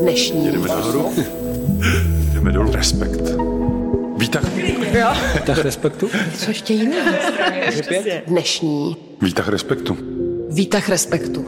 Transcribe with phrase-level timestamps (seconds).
[0.00, 0.50] Dnešní.
[0.50, 1.12] Jdeme nahoru.
[2.32, 2.72] Jdeme dolů.
[2.72, 3.20] Respekt.
[4.16, 4.44] Výtah.
[5.46, 6.10] Tak respektu.
[6.38, 7.16] Co ještě jiného?
[8.26, 8.96] Dnešní.
[9.22, 9.96] Výtah respektu.
[10.50, 11.44] Výtah respektu.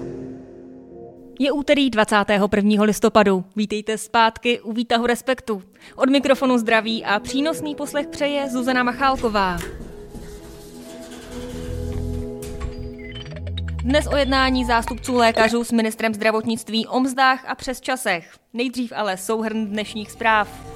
[1.39, 2.85] Je úterý 21.
[2.85, 3.45] listopadu.
[3.57, 5.63] Vítejte zpátky u Výtahu Respektu.
[5.97, 9.59] Od mikrofonu zdraví a přínosný poslech přeje Zuzana Machálková.
[13.87, 18.31] Dnes o jednání zástupců lékařů s ministrem zdravotnictví o mzdách a přes časech.
[18.53, 20.76] Nejdřív ale souhrn dnešních zpráv.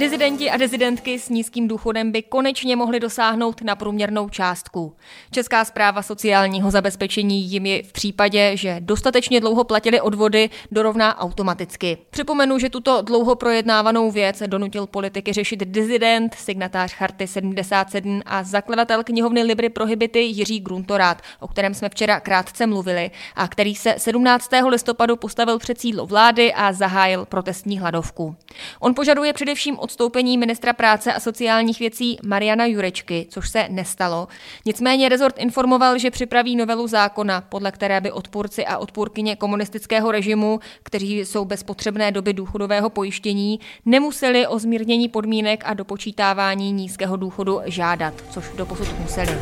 [0.00, 4.96] Dizidenti a dizidentky s nízkým důchodem by konečně mohli dosáhnout na průměrnou částku.
[5.30, 11.98] Česká zpráva sociálního zabezpečení jim je v případě, že dostatečně dlouho platili odvody, dorovná automaticky.
[12.10, 19.04] Připomenu, že tuto dlouho projednávanou věc donutil politiky řešit dizident, signatář Charty 77 a zakladatel
[19.04, 24.50] knihovny Libry Prohibity Jiří Gruntorát, o kterém jsme včera krátce mluvili a který se 17.
[24.68, 28.36] listopadu postavil před sídlo vlády a zahájil protestní hladovku.
[28.80, 34.28] On požaduje především odstoupení ministra práce a sociálních věcí Mariana Jurečky, což se nestalo.
[34.66, 40.60] Nicméně rezort informoval, že připraví novelu zákona, podle které by odpůrci a odpůrkyně komunistického režimu,
[40.82, 47.60] kteří jsou bez potřebné doby důchodového pojištění, nemuseli o zmírnění podmínek a dopočítávání nízkého důchodu
[47.64, 49.38] žádat, což doposud museli.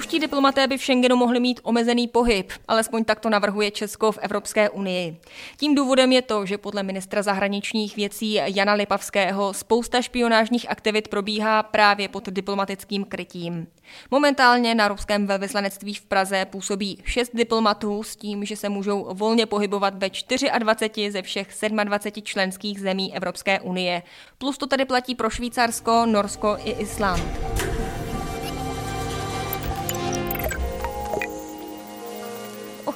[0.00, 4.18] Ruští diplomaté by v Schengenu mohli mít omezený pohyb, alespoň tak to navrhuje Česko v
[4.18, 5.20] Evropské unii.
[5.56, 11.62] Tím důvodem je to, že podle ministra zahraničních věcí Jana Lipavského spousta špionážních aktivit probíhá
[11.62, 13.66] právě pod diplomatickým krytím.
[14.10, 19.46] Momentálně na ruském velvyslanectví v Praze působí šest diplomatů s tím, že se můžou volně
[19.46, 20.10] pohybovat ve
[20.58, 21.48] 24 ze všech
[21.84, 24.02] 27 členských zemí Evropské unie.
[24.38, 27.79] Plus to tady platí pro Švýcarsko, Norsko i Island.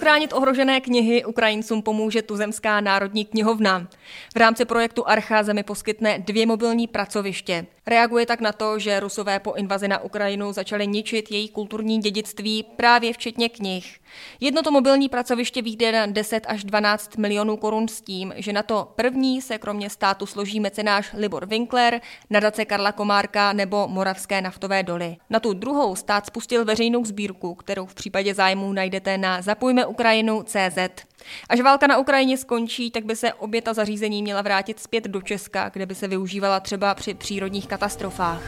[0.05, 3.89] Ochránit ohrožené knihy Ukrajincům pomůže Tuzemská národní knihovna.
[4.35, 7.67] V rámci projektu Archa zemi poskytne dvě mobilní pracoviště.
[7.87, 12.65] Reaguje tak na to, že Rusové po invazi na Ukrajinu začali ničit její kulturní dědictví
[12.77, 14.01] právě včetně knih.
[14.41, 18.63] Jedno to mobilní pracoviště vyjde na 10 až 12 milionů korun s tím, že na
[18.63, 22.01] to první se kromě státu složí mecenáš Libor Winkler,
[22.31, 25.17] nadace Karla Komárka nebo Moravské naftové doly.
[25.31, 30.43] Na tu druhou stát spustil veřejnou sbírku, kterou v případě zájmu najdete na Zapojme Ukrajinu
[30.43, 30.79] CZ.
[31.49, 35.23] Až válka na Ukrajině skončí, tak by se obě ta zařízení měla vrátit zpět do
[35.23, 38.43] Česka, kde by se využívala třeba při přírodních katastrofách.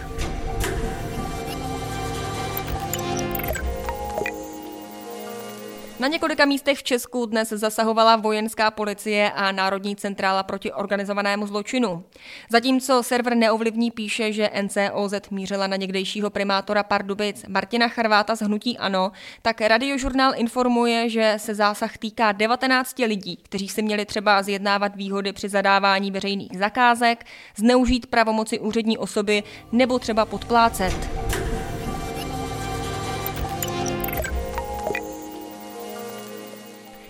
[6.00, 12.04] Na několika místech v Česku dnes zasahovala vojenská policie a Národní centrála proti organizovanému zločinu.
[12.50, 18.78] Zatímco server Neovlivní píše, že NCOZ mířila na někdejšího primátora Pardubic Martina Charváta z Hnutí
[18.78, 19.12] Ano,
[19.42, 25.32] tak radiožurnál informuje, že se zásah týká 19 lidí, kteří si měli třeba zjednávat výhody
[25.32, 27.24] při zadávání veřejných zakázek,
[27.56, 29.42] zneužít pravomoci úřední osoby
[29.72, 31.45] nebo třeba podplácet.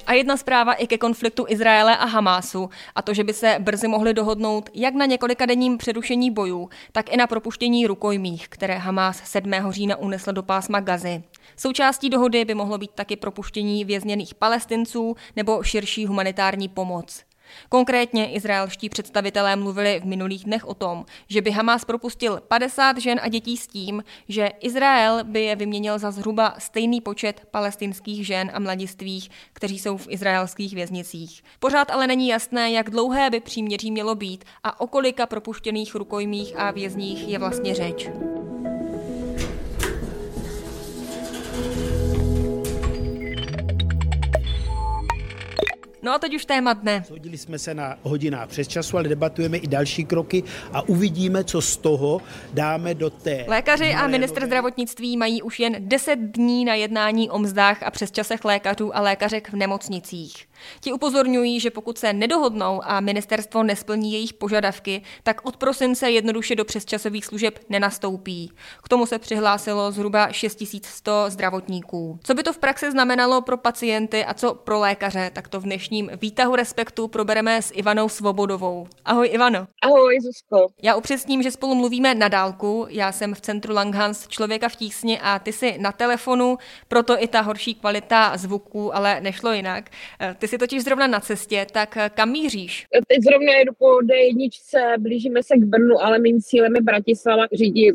[0.07, 3.89] A jedna zpráva i ke konfliktu Izraele a Hamásu, a to, že by se brzy
[3.89, 9.23] mohli dohodnout jak na několika denním přerušení bojů, tak i na propuštění rukojmích, které Hamás
[9.25, 9.53] 7.
[9.71, 11.23] října unesl do pásma Gazy.
[11.57, 17.26] Součástí dohody by mohlo být taky propuštění vězněných palestinců nebo širší humanitární pomoc.
[17.69, 23.21] Konkrétně izraelští představitelé mluvili v minulých dnech o tom, že by Hamas propustil 50 žen
[23.23, 28.51] a dětí s tím, že Izrael by je vyměnil za zhruba stejný počet palestinských žen
[28.55, 31.43] a mladistvých, kteří jsou v izraelských věznicích.
[31.61, 36.59] Pořád ale není jasné, jak dlouhé by příměří mělo být a o kolika propuštěných rukojmích
[36.59, 38.11] a vězních je vlastně řeč.
[46.07, 47.05] No a teď už téma dne.
[47.07, 51.63] Shodili jsme se na hodinách přes času, ale debatujeme i další kroky a uvidíme, co
[51.63, 52.21] z toho
[52.55, 53.45] dáme do té.
[53.49, 58.11] Lékaři a minister zdravotnictví mají už jen 10 dní na jednání o mzdách a přes
[58.11, 60.47] časech lékařů a lékařek v nemocnicích.
[60.81, 66.57] Ti upozorňují, že pokud se nedohodnou a ministerstvo nesplní jejich požadavky, tak od prosince jednoduše
[66.57, 68.53] do přesčasových služeb nenastoupí.
[68.83, 72.19] K tomu se přihlásilo zhruba 6100 zdravotníků.
[72.23, 75.65] Co by to v praxi znamenalo pro pacienty a co pro lékaře, tak to v
[75.65, 78.87] dnešní dnešním výtahu Respektu probereme s Ivanou Svobodovou.
[79.05, 79.67] Ahoj Ivano.
[79.83, 80.67] Ahoj Zuzko.
[80.83, 82.87] Já upřesním, že spolu mluvíme na dálku.
[82.91, 86.57] Já jsem v centru Langhans Člověka v tísni a ty si na telefonu,
[86.89, 89.91] proto i ta horší kvalita zvuku, ale nešlo jinak.
[90.21, 92.87] Eh, ty si totiž zrovna na cestě, tak eh, kam míříš?
[93.09, 94.51] Teď zrovna jedu po D1,
[94.99, 97.93] blížíme se k Brnu, ale mým cílem je Bratislava, řídí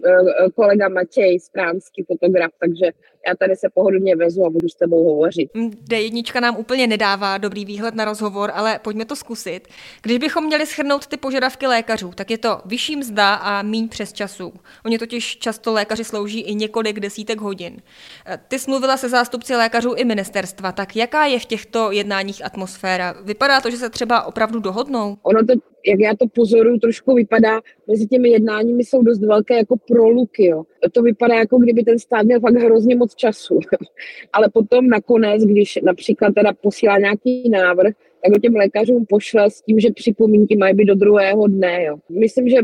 [0.56, 2.92] kolega Matěj Stránský fotograf, takže
[3.27, 5.50] já tady se pohodlně vezu a budu s tebou hovořit.
[5.53, 9.67] Mm, D1 nám úplně nedává dobrý výhled na rozhovor, ale pojďme to zkusit.
[10.01, 14.13] Když bychom měli schrnout ty požadavky lékařů, tak je to vyšší mzda a míň přes
[14.13, 14.53] časů.
[14.85, 17.81] Oni totiž často lékaři slouží i několik desítek hodin.
[18.25, 23.15] E, ty smluvila se zástupci lékařů i ministerstva, tak jaká je v těchto jednáních atmosféra?
[23.23, 25.17] Vypadá to, že se třeba opravdu dohodnou?
[25.23, 25.53] Ono to,
[25.87, 30.45] jak já to pozoruju, trošku vypadá, mezi těmi jednáními jsou dost velké jako proluky.
[30.45, 30.63] Jo.
[30.91, 33.59] To vypadá jako kdyby ten stát měl fakt hrozně moc času.
[34.33, 37.93] Ale potom nakonec, když například teda posílá nějaký návrh,
[38.23, 41.83] tak ho těm lékařům pošle s tím, že připomínky mají být do druhého dne.
[41.83, 41.97] Jo.
[42.09, 42.57] Myslím, že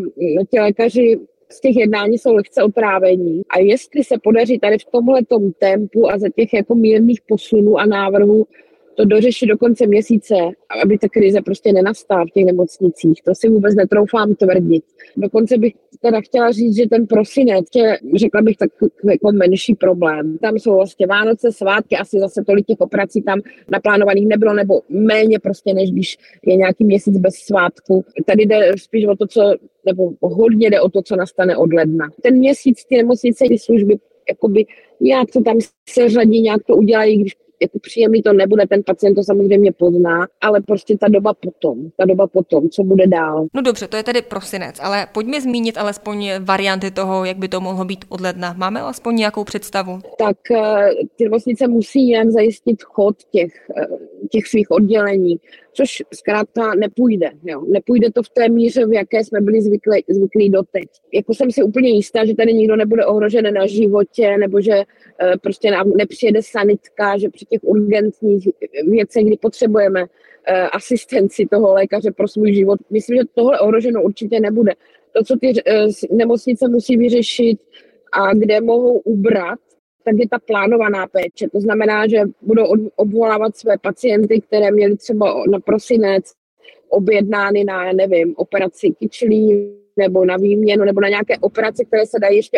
[0.51, 1.19] ti lékaři
[1.49, 5.21] z těch jednání jsou lehce otrávení a jestli se podaří tady v tomhle
[5.59, 8.47] tempu a za těch jako mírných posunů a návrhů
[8.97, 10.35] to dořešit do konce měsíce,
[10.83, 13.21] aby ta krize prostě nenastala v těch nemocnicích.
[13.25, 14.83] To si vůbec netroufám tvrdit.
[15.17, 18.69] Dokonce bych teda chtěla říct, že ten prosinec je, řekla bych, tak
[19.09, 20.37] jako menší problém.
[20.37, 23.41] Tam jsou vlastně Vánoce, svátky, asi zase tolik těch operací tam
[23.71, 28.05] naplánovaných nebylo, nebo méně prostě, než když je nějaký měsíc bez svátku.
[28.25, 29.41] Tady jde spíš o to, co,
[29.85, 32.07] nebo hodně jde o to, co nastane od ledna.
[32.21, 33.95] Ten měsíc ty nemocnice, ty služby,
[34.29, 34.65] jakoby
[35.01, 35.57] nějak to tam
[35.89, 40.27] se řadí, nějak to udělají, když jako příjemný to nebude, ten pacient to samozřejmě pozná,
[40.41, 43.47] ale prostě ta doba potom, ta doba potom, co bude dál.
[43.53, 47.61] No dobře, to je tedy prosinec, ale pojďme zmínit alespoň varianty toho, jak by to
[47.61, 48.53] mohlo být od ledna.
[48.57, 49.99] Máme alespoň nějakou představu?
[50.17, 53.85] Tak eh, ty nemocnice musí nějak zajistit chod těch, eh,
[54.31, 55.39] těch svých oddělení,
[55.77, 57.29] což zkrátka nepůjde.
[57.43, 57.61] Jo.
[57.67, 60.87] Nepůjde to v té míře, v jaké jsme byli zvyklí, zvyklí doteď.
[61.13, 65.37] Jako jsem si úplně jistá, že tady nikdo nebude ohrožen na životě, nebo že eh,
[65.41, 68.47] prostě nám nepřijede sanitka, že při těch urgentních
[68.87, 70.05] věcech, kdy potřebujeme
[70.47, 72.79] eh, asistenci toho lékaře pro svůj život.
[72.89, 74.71] Myslím, že tohle ohroženo určitě nebude.
[75.11, 77.59] To, co ty eh, nemocnice musí vyřešit
[78.11, 79.59] a kde mohou ubrat,
[80.07, 81.49] tak je ta plánovaná péče.
[81.51, 82.65] To znamená, že budou
[82.95, 86.25] obvolávat své pacienty, které měly třeba na prosinec
[86.89, 92.35] objednány na, nevím, operaci kyčlí nebo na výměnu nebo na nějaké operace, které se dají
[92.37, 92.57] ještě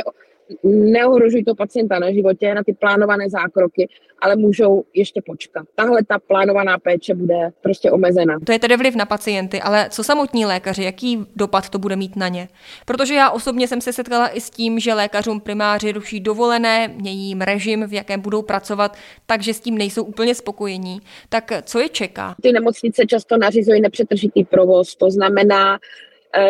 [0.64, 3.90] neohrožují to pacienta na životě, na ty plánované zákroky,
[4.22, 5.66] ale můžou ještě počkat.
[5.76, 8.40] Tahle ta plánovaná péče bude prostě omezena.
[8.46, 12.16] To je tedy vliv na pacienty, ale co samotní lékaři, jaký dopad to bude mít
[12.16, 12.48] na ně?
[12.86, 17.28] Protože já osobně jsem se setkala i s tím, že lékařům primáři ruší dovolené, mění
[17.28, 21.00] jim režim, v jakém budou pracovat, takže s tím nejsou úplně spokojení.
[21.30, 22.36] Tak co je čeká?
[22.42, 25.80] Ty nemocnice často nařizují nepřetržitý provoz, to znamená,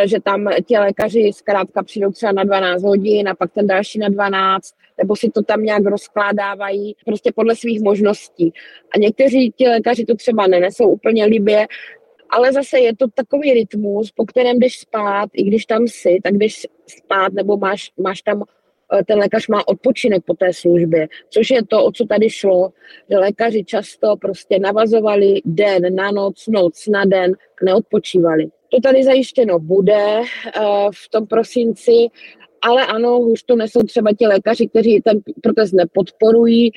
[0.06, 4.10] že tam ti lékaři zkrátka přijdou třeba na 12 hodin a pak ten další na
[4.10, 8.54] 12, nebo si to tam nějak rozkládávají prostě podle svých možností.
[8.96, 11.68] A někteří ti lékaři to třeba nenesou úplně libě,
[12.30, 16.34] ale zase je to takový rytmus, po kterém jdeš spát, i když tam jsi, tak
[16.34, 18.44] jdeš spát, nebo máš, máš tam
[18.94, 22.70] eh, ten lékař má odpočinek po té službě, což je to, o co tady šlo,
[23.10, 27.34] že lékaři často prostě navazovali den na noc, noc na den,
[27.64, 28.50] neodpočívali.
[28.70, 30.62] To tady zajištěno bude eh,
[30.94, 32.08] v tom prosinci,
[32.62, 36.72] ale ano, už to nesou třeba ti lékaři, kteří ten protest nepodporují.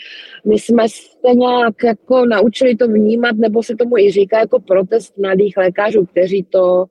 [0.46, 5.18] My jsme se nějak jako naučili to vnímat, nebo se tomu i říká jako protest
[5.18, 6.84] mladých lékařů, kteří to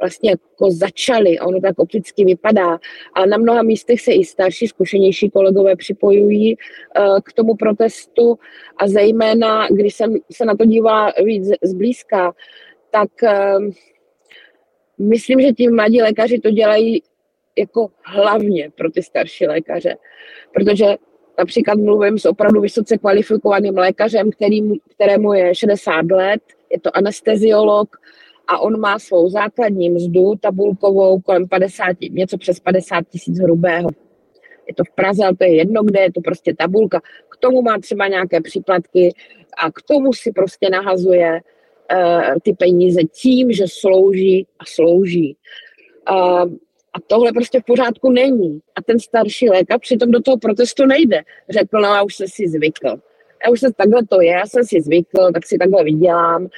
[0.00, 2.78] vlastně jako začali, ono tak opticky vypadá,
[3.14, 8.38] ale na mnoha místech se i starší, zkušenější kolegové připojují uh, k tomu protestu.
[8.76, 12.32] A zejména, když jsem se na to dívá víc zblízka,
[12.90, 13.70] tak uh,
[14.98, 17.02] myslím, že ti mladí lékaři to dělají
[17.58, 19.96] jako hlavně pro ty starší lékaře,
[20.54, 20.96] protože
[21.38, 26.40] například mluvím s opravdu vysoce kvalifikovaným lékařem, který, kterému je 60 let,
[26.72, 27.96] je to anesteziolog
[28.48, 33.88] a on má svou základní mzdu tabulkovou kolem 50, něco přes 50 tisíc hrubého.
[34.68, 37.00] Je to v Praze, ale to je jedno, kde je to prostě tabulka.
[37.28, 39.14] K tomu má třeba nějaké příplatky
[39.58, 41.40] a k tomu si prostě nahazuje
[42.42, 45.36] ty peníze tím, že slouží a slouží.
[46.06, 46.42] A,
[46.92, 48.60] a tohle prostě v pořádku není.
[48.74, 51.22] A ten starší lékař přitom do toho protestu nejde.
[51.50, 53.00] Řekl, no já už jsem si zvykl.
[53.44, 56.48] Já už jsem takhle to je, já jsem si zvykl, tak si takhle vydělám.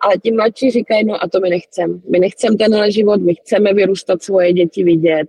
[0.00, 2.02] Ale ti mladší říkají, no a to my nechcem.
[2.10, 5.28] My nechcem tenhle život, my chceme vyrůstat svoje děti vidět,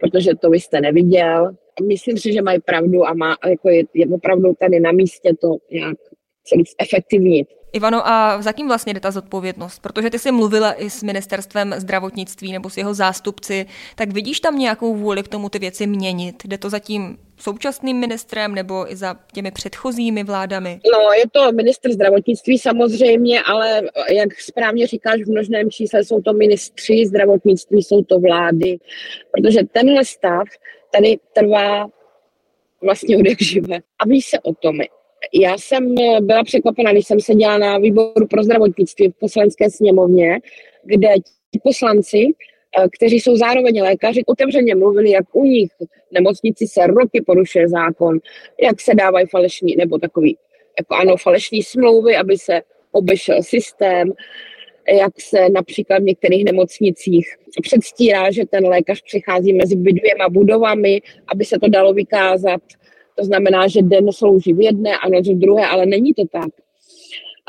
[0.00, 1.54] protože to vy jste neviděl.
[1.88, 5.56] Myslím si, že mají pravdu a má, jako je, je opravdu tady na místě to
[5.70, 5.96] nějak
[6.44, 7.48] se víc efektivnit.
[7.72, 9.82] Ivano, a za kým vlastně jde ta zodpovědnost?
[9.82, 14.58] Protože ty jsi mluvila i s ministerstvem zdravotnictví nebo s jeho zástupci, tak vidíš tam
[14.58, 16.42] nějakou vůli k tomu ty věci měnit?
[16.44, 20.80] Jde to za tím současným ministrem nebo i za těmi předchozími vládami?
[20.92, 23.82] No, je to ministr zdravotnictví samozřejmě, ale
[24.12, 28.78] jak správně říkáš, v množném čísle jsou to ministři zdravotnictví, jsou to vlády,
[29.32, 30.44] protože tenhle stav
[30.92, 31.86] tady trvá
[32.82, 33.78] vlastně od jak živé.
[33.98, 34.76] A ví se o tom.
[35.34, 40.40] Já jsem byla překvapena, když jsem seděla na výboru pro zdravotnictví v poslanecké sněmovně,
[40.84, 41.08] kde
[41.50, 46.86] ti poslanci, eh, kteří jsou zároveň lékaři, otevřeně mluvili, jak u nich v nemocnici se
[46.86, 48.18] roky porušuje zákon,
[48.62, 50.36] jak se dávají falešní, nebo takový,
[50.78, 54.12] jako ano, falešní smlouvy, aby se obešel systém,
[54.88, 61.44] jak se například v některých nemocnicích předstírá, že ten lékař přichází mezi dvěma budovami, aby
[61.44, 62.62] se to dalo vykázat.
[63.14, 66.48] To znamená, že den slouží v jedné a noc v druhé, ale není to tak.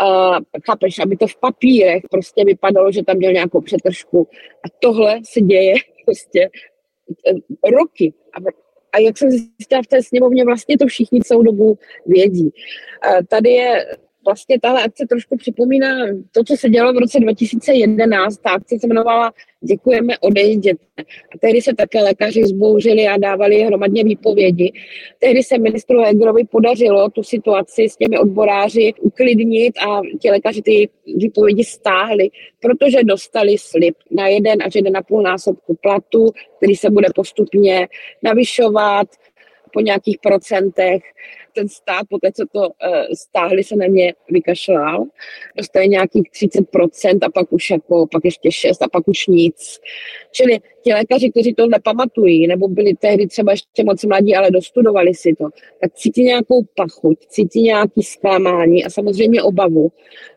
[0.02, 4.28] Uh, chápeš, aby to v papírech prostě vypadalo, že tam měl nějakou přetržku.
[4.64, 5.74] A tohle se děje
[6.06, 6.50] prostě
[7.28, 8.14] eh, roky.
[8.94, 12.52] A, jak jsem zjistila v té sněmovně, vlastně to všichni celou dobu vědí.
[13.30, 13.86] Tady je
[14.26, 15.98] vlastně tahle akce trošku připomíná
[16.32, 18.38] to, co se dělo v roce 2011.
[18.38, 19.32] Ta akce se jmenovala
[19.66, 20.86] Děkujeme, odejděte.
[21.36, 24.72] A tehdy se také lékaři zbouřili a dávali hromadně výpovědi.
[25.20, 30.90] Tehdy se ministru Hegerovi podařilo tu situaci s těmi odboráři uklidnit a ti lékaři ty
[31.06, 32.30] výpovědi stáhli,
[32.62, 37.88] protože dostali slib na jeden až jeden a půl násobku platu, který se bude postupně
[38.24, 39.08] navyšovat
[39.76, 41.04] po nějakých procentech
[41.56, 42.76] ten stát, po té, co to uh,
[43.14, 45.06] stáhli, se na mě vykašlal.
[45.58, 49.80] Dostali nějakých 30% a pak už jako, pak ještě 6 a pak už nic.
[50.32, 55.14] Čili ti lékaři, kteří to nepamatují, nebo byli tehdy třeba ještě moc mladí, ale dostudovali
[55.14, 55.50] si to,
[55.82, 59.92] tak cítí nějakou pachuť, cítí nějaký zklamání a samozřejmě obavu,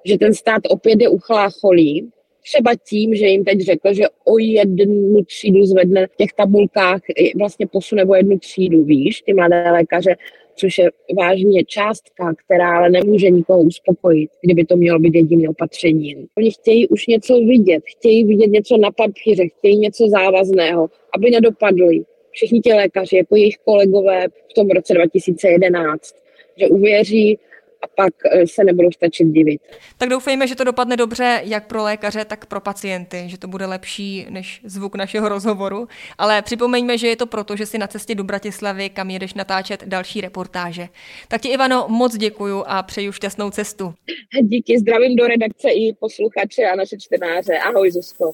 [0.05, 2.11] že ten stát opět je uchlácholí,
[2.49, 7.01] třeba tím, že jim teď řekl, že o jednu třídu zvedne v těch tabulkách,
[7.39, 10.17] vlastně posune o jednu třídu, víš, ty mladé lékaře,
[10.55, 16.27] což je vážně částka, která ale nemůže nikoho uspokojit, kdyby to mělo být jediné opatření.
[16.39, 22.05] Oni chtějí už něco vidět, chtějí vidět něco na papíře, chtějí něco závazného, aby nedopadli
[22.31, 26.15] všichni ti lékaři, jako jejich kolegové v tom roce 2011,
[26.57, 27.39] že uvěří
[27.83, 29.61] a pak eh, se nebudou stačit divit.
[29.99, 33.67] Tak doufejme, že to dopadne dobře jak pro lékaře, tak pro pacienty, že to bude
[33.67, 35.89] lepší než zvuk našeho rozhovoru.
[36.19, 39.85] Ale připomeňme, že je to proto, že si na cestě do Bratislavy, kam jedeš natáčet
[39.87, 40.89] další reportáže.
[41.29, 43.95] Tak ti, Ivano, moc děkuju a přeju šťastnou cestu.
[44.43, 47.59] Díky, zdravím do redakce i posluchače a naše čtenáře.
[47.59, 48.33] Ahoj, Zuzko.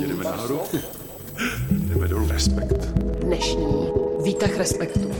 [0.00, 0.60] Jedeme nahoru.
[1.70, 2.28] Jdeme dolů.
[2.28, 2.76] Respekt.
[3.24, 3.90] Dnešní
[4.24, 5.10] výtah respektu.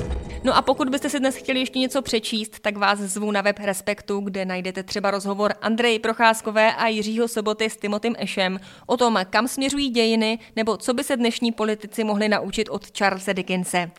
[0.44, 3.58] No a pokud byste si dnes chtěli ještě něco přečíst, tak vás zvu na web
[3.58, 9.18] Respektu, kde najdete třeba rozhovor Andreji Procházkové a Jiřího Soboty s Timotym Ešem o tom,
[9.30, 13.90] kam směřují dějiny nebo co by se dnešní politici mohli naučit od Charlesa Dickense.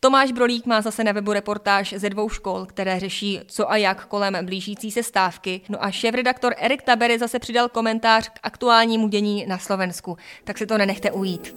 [0.00, 4.06] Tomáš Brolík má zase na webu reportáž ze dvou škol, které řeší co a jak
[4.06, 5.60] kolem blížící se stávky.
[5.68, 10.16] No a šéf-redaktor Erik Tabery zase přidal komentář k aktuálnímu dění na Slovensku.
[10.44, 11.54] Tak si to nenechte ujít.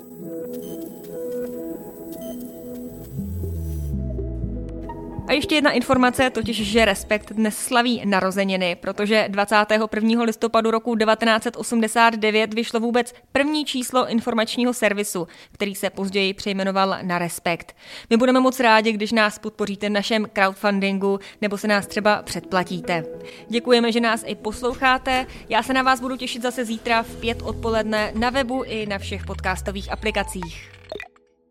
[5.27, 10.23] A ještě jedna informace, totiž, že Respekt dnes slaví narozeniny, protože 21.
[10.23, 17.75] listopadu roku 1989 vyšlo vůbec první číslo informačního servisu, který se později přejmenoval na Respekt.
[18.09, 23.03] My budeme moc rádi, když nás podpoříte našem crowdfundingu nebo se nás třeba předplatíte.
[23.49, 25.25] Děkujeme, že nás i posloucháte.
[25.49, 28.97] Já se na vás budu těšit zase zítra v pět odpoledne na webu i na
[28.97, 30.76] všech podcastových aplikacích.